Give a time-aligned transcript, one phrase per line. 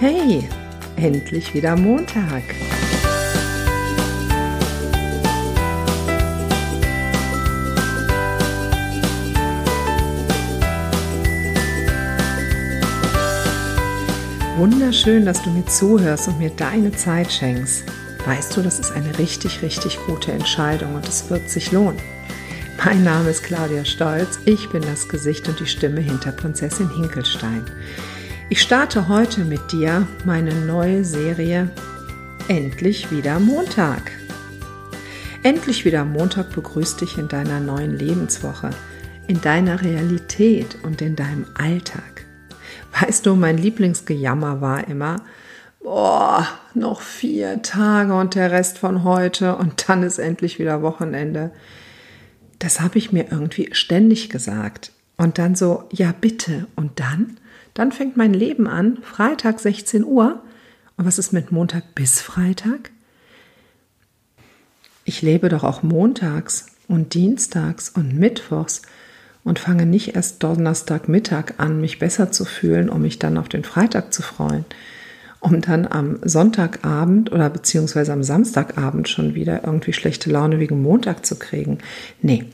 [0.00, 0.48] Hey,
[0.94, 2.44] endlich wieder Montag.
[14.56, 17.82] Wunderschön, dass du mir zuhörst und mir deine Zeit schenkst.
[18.24, 21.98] Weißt du, das ist eine richtig, richtig gute Entscheidung und es wird sich lohnen.
[22.84, 27.64] Mein Name ist Claudia Stolz, ich bin das Gesicht und die Stimme hinter Prinzessin Hinkelstein.
[28.50, 31.70] Ich starte heute mit dir meine neue Serie
[32.48, 34.10] Endlich wieder Montag.
[35.42, 38.70] Endlich wieder Montag begrüßt dich in deiner neuen Lebenswoche,
[39.26, 42.24] in deiner Realität und in deinem Alltag.
[42.98, 45.16] Weißt du, mein Lieblingsgejammer war immer,
[45.82, 51.50] boah, noch vier Tage und der Rest von heute und dann ist endlich wieder Wochenende.
[52.58, 54.92] Das habe ich mir irgendwie ständig gesagt.
[55.18, 57.36] Und dann so, ja bitte, und dann?
[57.78, 60.42] Dann fängt mein Leben an, Freitag 16 Uhr.
[60.96, 62.90] Und was ist mit Montag bis Freitag?
[65.04, 68.82] Ich lebe doch auch montags und dienstags und mittwochs
[69.44, 73.62] und fange nicht erst Donnerstagmittag an, mich besser zu fühlen, um mich dann auf den
[73.62, 74.64] Freitag zu freuen,
[75.38, 81.24] um dann am Sonntagabend oder beziehungsweise am Samstagabend schon wieder irgendwie schlechte Laune wegen Montag
[81.24, 81.78] zu kriegen.
[82.22, 82.46] Nee.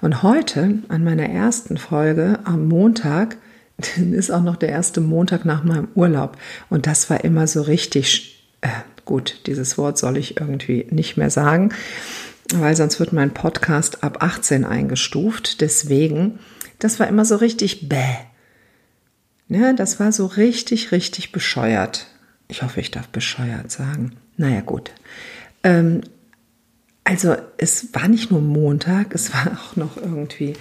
[0.00, 3.36] Und heute, an meiner ersten Folge am Montag,
[3.76, 6.36] dann ist auch noch der erste Montag nach meinem Urlaub.
[6.70, 8.68] Und das war immer so richtig, äh,
[9.04, 11.70] gut, dieses Wort soll ich irgendwie nicht mehr sagen,
[12.54, 15.60] weil sonst wird mein Podcast ab 18 eingestuft.
[15.60, 16.38] Deswegen,
[16.78, 18.16] das war immer so richtig bäh.
[19.48, 22.06] Ne, das war so richtig, richtig bescheuert.
[22.48, 24.12] Ich hoffe, ich darf bescheuert sagen.
[24.36, 24.90] Naja, gut.
[25.62, 26.00] Ähm,
[27.04, 30.54] also es war nicht nur Montag, es war auch noch irgendwie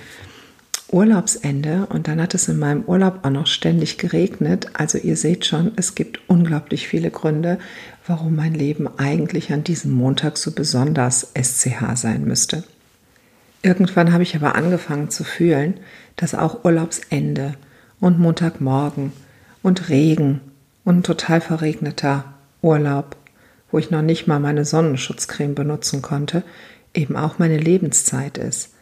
[0.93, 4.67] Urlaubsende und dann hat es in meinem Urlaub auch noch ständig geregnet.
[4.73, 7.57] Also ihr seht schon, es gibt unglaublich viele Gründe,
[8.05, 12.63] warum mein Leben eigentlich an diesem Montag so besonders SCH sein müsste.
[13.63, 15.79] Irgendwann habe ich aber angefangen zu fühlen,
[16.15, 17.55] dass auch Urlaubsende
[17.99, 19.13] und Montagmorgen
[19.63, 20.41] und Regen
[20.83, 22.25] und total verregneter
[22.61, 23.15] Urlaub,
[23.71, 26.43] wo ich noch nicht mal meine Sonnenschutzcreme benutzen konnte,
[26.93, 28.72] eben auch meine Lebenszeit ist.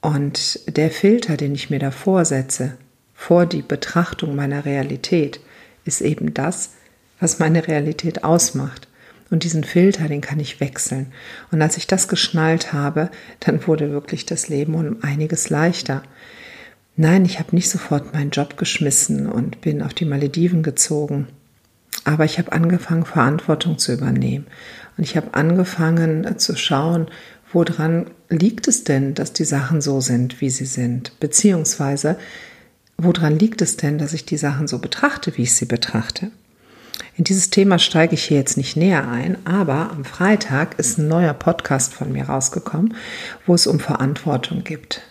[0.00, 2.76] Und der Filter, den ich mir davor setze,
[3.14, 5.40] vor die Betrachtung meiner Realität,
[5.84, 6.70] ist eben das,
[7.18, 8.88] was meine Realität ausmacht.
[9.30, 11.12] Und diesen Filter, den kann ich wechseln.
[11.52, 16.02] Und als ich das geschnallt habe, dann wurde wirklich das Leben um einiges leichter.
[16.96, 21.28] Nein, ich habe nicht sofort meinen Job geschmissen und bin auf die Malediven gezogen.
[22.04, 24.46] Aber ich habe angefangen, Verantwortung zu übernehmen.
[24.96, 27.06] Und ich habe angefangen zu schauen,
[27.52, 31.18] woran liegt es denn, dass die Sachen so sind, wie sie sind?
[31.20, 32.16] Beziehungsweise,
[32.96, 36.30] woran liegt es denn, dass ich die Sachen so betrachte, wie ich sie betrachte?
[37.16, 41.08] In dieses Thema steige ich hier jetzt nicht näher ein, aber am Freitag ist ein
[41.08, 42.94] neuer Podcast von mir rausgekommen,
[43.46, 45.02] wo es um Verantwortung gibt.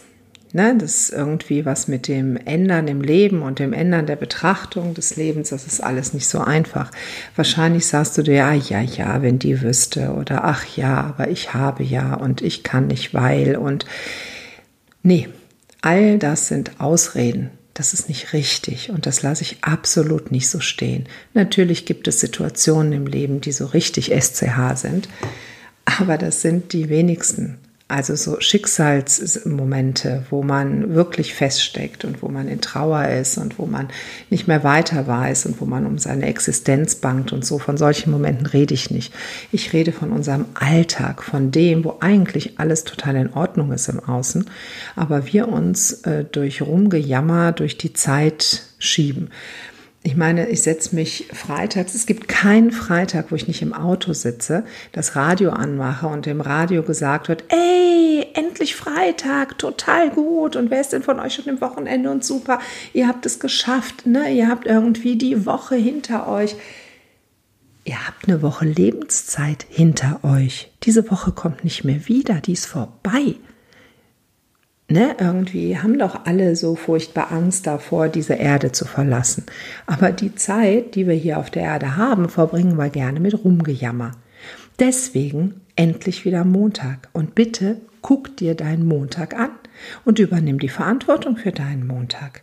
[0.52, 4.94] ne, das ist irgendwie was mit dem Ändern im Leben und dem Ändern der Betrachtung
[4.94, 6.90] des Lebens, das ist alles nicht so einfach.
[7.36, 11.52] Wahrscheinlich sagst du dir, ja, ja, ja, wenn die wüsste oder ach ja, aber ich
[11.52, 13.84] habe ja und ich kann nicht, weil und
[15.02, 15.28] nee,
[15.82, 20.60] all das sind Ausreden das ist nicht richtig und das lasse ich absolut nicht so
[20.60, 21.06] stehen.
[21.34, 25.08] Natürlich gibt es Situationen im Leben, die so richtig SCH sind,
[25.84, 27.58] aber das sind die wenigsten.
[27.86, 33.66] Also so Schicksalsmomente, wo man wirklich feststeckt und wo man in Trauer ist und wo
[33.66, 33.90] man
[34.30, 37.58] nicht mehr weiter weiß und wo man um seine Existenz bangt und so.
[37.58, 39.12] Von solchen Momenten rede ich nicht.
[39.52, 44.00] Ich rede von unserem Alltag, von dem, wo eigentlich alles total in Ordnung ist im
[44.00, 44.46] Außen,
[44.96, 49.28] aber wir uns äh, durch Rumgejammer durch die Zeit schieben.
[50.06, 54.12] Ich meine, ich setze mich freitags, es gibt keinen Freitag, wo ich nicht im Auto
[54.12, 60.56] sitze, das Radio anmache und dem Radio gesagt wird, ey, endlich Freitag, total gut.
[60.56, 62.58] Und wer ist denn von euch schon im Wochenende und super,
[62.92, 64.30] ihr habt es geschafft, ne?
[64.30, 66.54] Ihr habt irgendwie die Woche hinter euch.
[67.84, 70.70] Ihr habt eine Woche Lebenszeit hinter euch.
[70.82, 73.36] Diese Woche kommt nicht mehr wieder, die ist vorbei
[74.88, 79.44] ne, irgendwie haben doch alle so furchtbar Angst davor, diese Erde zu verlassen.
[79.86, 84.12] Aber die Zeit, die wir hier auf der Erde haben, verbringen wir gerne mit Rumgejammer.
[84.78, 87.08] Deswegen endlich wieder Montag.
[87.12, 89.50] Und bitte guck dir deinen Montag an.
[90.04, 92.42] Und übernimm die Verantwortung für deinen Montag.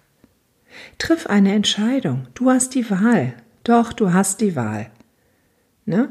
[0.97, 2.27] Triff eine Entscheidung.
[2.33, 3.33] Du hast die Wahl.
[3.63, 4.89] Doch, du hast die Wahl.
[5.85, 6.09] Ne?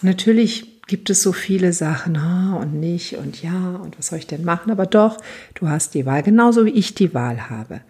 [0.00, 2.16] Natürlich gibt es so viele Sachen,
[2.60, 4.70] und nicht und ja, und was soll ich denn machen?
[4.70, 5.16] Aber doch,
[5.54, 7.80] du hast die Wahl, genauso wie ich die Wahl habe.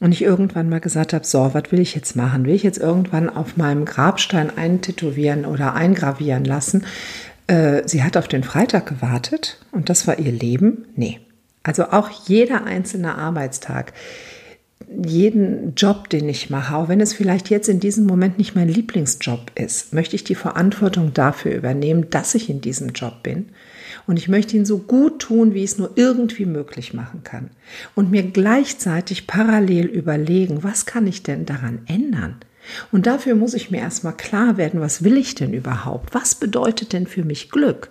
[0.00, 2.46] Und ich irgendwann mal gesagt habe, so, was will ich jetzt machen?
[2.46, 6.84] Will ich jetzt irgendwann auf meinem Grabstein eintätowieren oder eingravieren lassen?
[7.46, 10.86] Äh, sie hat auf den Freitag gewartet und das war ihr Leben?
[10.96, 11.20] Nee.
[11.62, 13.92] Also auch jeder einzelne Arbeitstag
[15.02, 18.68] jeden Job, den ich mache, auch wenn es vielleicht jetzt in diesem Moment nicht mein
[18.68, 23.50] Lieblingsjob ist, möchte ich die Verantwortung dafür übernehmen, dass ich in diesem Job bin.
[24.06, 27.50] Und ich möchte ihn so gut tun, wie ich es nur irgendwie möglich machen kann.
[27.94, 32.36] Und mir gleichzeitig parallel überlegen, was kann ich denn daran ändern?
[32.92, 36.14] Und dafür muss ich mir erstmal klar werden, was will ich denn überhaupt?
[36.14, 37.90] Was bedeutet denn für mich Glück?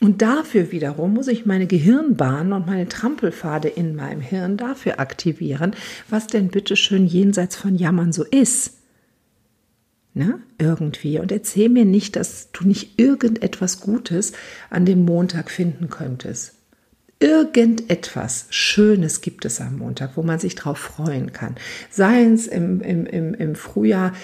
[0.00, 5.76] Und dafür wiederum muss ich meine Gehirnbahnen und meine Trampelpfade in meinem Hirn dafür aktivieren,
[6.08, 8.78] was denn bitteschön jenseits von Jammern so ist.
[10.14, 10.40] Ne?
[10.58, 11.18] Irgendwie.
[11.18, 14.32] Und erzähl mir nicht, dass du nicht irgendetwas Gutes
[14.70, 16.54] an dem Montag finden könntest.
[17.20, 21.56] Irgendetwas Schönes gibt es am Montag, wo man sich drauf freuen kann.
[21.90, 24.14] Sei es im, im, im, im Frühjahr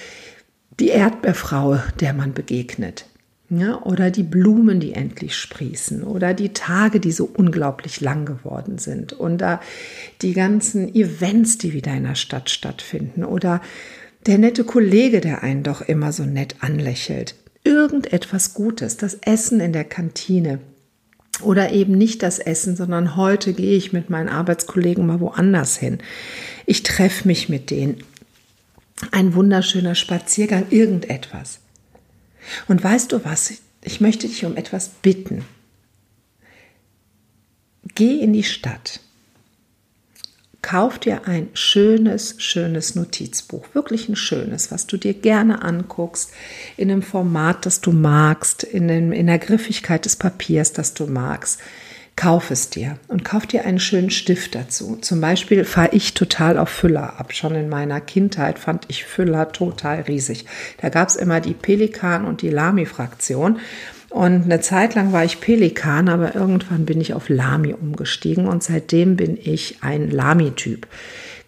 [0.81, 3.05] die Erdbeerfrau, der man begegnet
[3.49, 8.79] ja, oder die Blumen, die endlich sprießen, oder die Tage, die so unglaublich lang geworden
[8.79, 9.61] sind, oder
[10.21, 13.61] die ganzen Events, die wieder in der Stadt stattfinden, oder
[14.27, 17.37] der nette Kollege, der einen doch immer so nett anlächelt.
[17.63, 20.59] Irgendetwas Gutes, das Essen in der Kantine.
[21.43, 25.99] Oder eben nicht das Essen, sondern heute gehe ich mit meinen Arbeitskollegen mal woanders hin.
[26.65, 27.99] Ich treffe mich mit denen.
[29.13, 31.61] Ein wunderschöner Spaziergang, irgendetwas.
[32.69, 33.53] Und weißt du was?
[33.83, 35.45] Ich möchte dich um etwas bitten.
[37.95, 39.01] Geh in die Stadt.
[40.63, 46.33] Kauf dir ein schönes, schönes Notizbuch, wirklich ein schönes, was du dir gerne anguckst,
[46.77, 51.07] in einem Format, das du magst, in, dem, in der Griffigkeit des Papiers, das du
[51.07, 51.61] magst
[52.17, 54.97] kauf es dir und kauf dir einen schönen Stift dazu.
[55.03, 57.35] Zum Beispiel fahre ich total auf Füller ab.
[57.35, 60.47] Schon in meiner Kindheit fand ich Füller total riesig.
[60.81, 63.61] Da gab es immer die Pelikan und die Lami-Fraktion.
[64.09, 68.63] Und eine Zeit lang war ich Pelikan, aber irgendwann bin ich auf Lami umgestiegen und
[68.63, 70.87] seitdem bin ich ein Lami-Typ.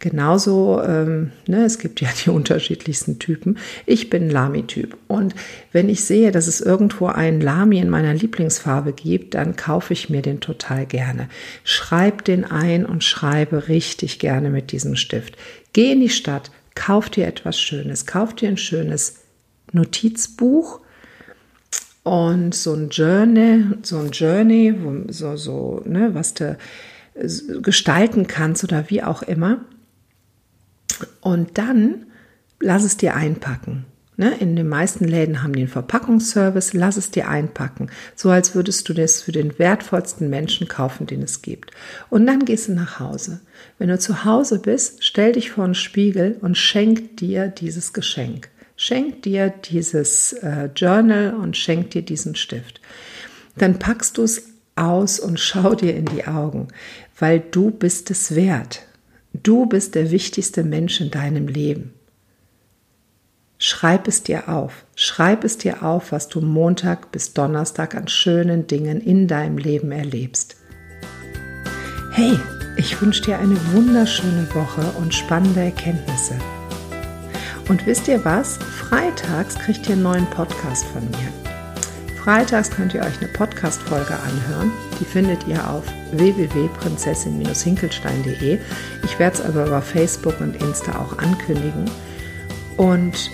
[0.01, 3.59] Genauso, ähm, ne, es gibt ja die unterschiedlichsten Typen.
[3.87, 4.97] Ich bin Lami-Typ.
[5.09, 5.35] Und
[5.73, 10.09] wenn ich sehe, dass es irgendwo einen Lami in meiner Lieblingsfarbe gibt, dann kaufe ich
[10.09, 11.29] mir den total gerne.
[11.65, 15.37] Schreib den ein und schreibe richtig gerne mit diesem Stift.
[15.73, 19.17] Geh in die Stadt, kauf dir etwas Schönes, kauf dir ein schönes
[19.73, 20.81] Notizbuch
[22.05, 24.75] und so ein Journey, so ein Journey,
[25.09, 26.57] so, so, ne, was du
[27.63, 29.65] gestalten kannst oder wie auch immer.
[31.21, 32.07] Und dann
[32.61, 33.87] lass es dir einpacken.
[34.19, 34.37] Ne?
[34.41, 37.89] In den meisten Läden haben die einen Verpackungsservice, lass es dir einpacken.
[38.17, 41.71] So als würdest du das für den wertvollsten Menschen kaufen, den es gibt.
[42.11, 43.41] Und dann gehst du nach Hause.
[43.79, 48.49] Wenn du zu Hause bist, stell dich vor einen Spiegel und schenk dir dieses Geschenk.
[48.77, 52.81] Schenk dir dieses äh, Journal und schenk dir diesen Stift.
[53.57, 54.43] Dann packst du es
[54.75, 56.69] aus und schau dir in die Augen,
[57.19, 58.88] weil du bist es wert.
[59.43, 61.95] Du bist der wichtigste Mensch in deinem Leben.
[63.59, 64.85] Schreib es dir auf.
[64.95, 69.91] Schreib es dir auf, was du Montag bis Donnerstag an schönen Dingen in deinem Leben
[69.91, 70.57] erlebst.
[72.13, 72.39] Hey,
[72.77, 76.35] ich wünsche dir eine wunderschöne Woche und spannende Erkenntnisse.
[77.69, 78.57] Und wisst ihr was?
[78.57, 81.48] Freitags kriegt ihr einen neuen Podcast von mir.
[82.23, 84.71] Freitags könnt ihr euch eine Podcast-Folge anhören.
[85.01, 88.59] Die findet ihr auf www.prinzessin-hinkelstein.de.
[89.05, 91.91] Ich werde es aber über Facebook und Insta auch ankündigen.
[92.77, 93.31] Und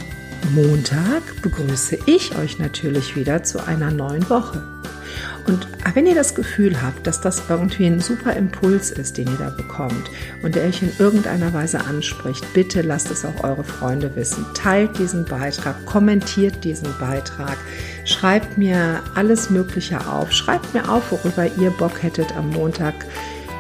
[0.55, 4.63] Montag begrüße ich euch natürlich wieder zu einer neuen Woche.
[5.47, 9.39] Und wenn ihr das Gefühl habt, dass das irgendwie ein super Impuls ist, den ihr
[9.39, 10.11] da bekommt
[10.43, 14.47] und der euch in irgendeiner Weise anspricht, bitte lasst es auch eure Freunde wissen.
[14.55, 17.59] Teilt diesen Beitrag, kommentiert diesen Beitrag,
[18.05, 20.33] schreibt mir alles Mögliche auf.
[20.33, 22.95] Schreibt mir auf, worüber ihr Bock hättet am Montag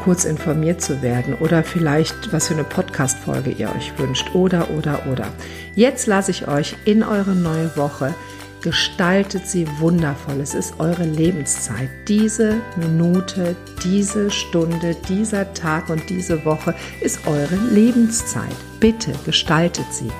[0.04, 5.06] kurz informiert zu werden oder vielleicht, was für eine Podcast-Folge ihr euch wünscht oder, oder,
[5.10, 5.26] oder.
[5.74, 8.14] Jetzt lasse ich euch in eure neue Woche
[8.64, 10.40] Gestaltet sie wundervoll.
[10.40, 11.90] Es ist eure Lebenszeit.
[12.08, 18.56] Diese Minute, diese Stunde, dieser Tag und diese Woche ist eure Lebenszeit.
[18.80, 20.10] Bitte gestaltet sie.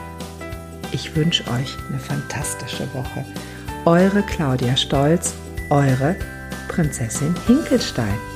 [0.93, 3.25] Ich wünsche euch eine fantastische Woche.
[3.87, 5.35] Eure Claudia Stolz,
[5.69, 6.17] eure
[6.69, 8.34] Prinzessin Hinkelstein.